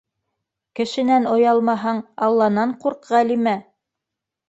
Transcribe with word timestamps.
Кешенән 0.79 1.27
оялмаһаң, 1.35 2.01
Алланан 2.31 2.75
ҡурҡ, 2.83 3.11
Ғәлимә! 3.15 3.59